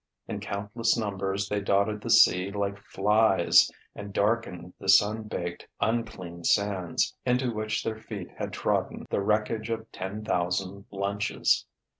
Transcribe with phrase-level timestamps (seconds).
[0.27, 6.43] In countless numbers, they dotted the sea like flies and darkened the sun baked, unclean
[6.43, 11.67] sands, into which their feet had trodden the wreckage of ten thousand lunches.